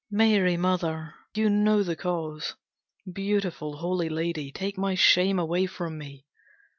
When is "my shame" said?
4.75-5.37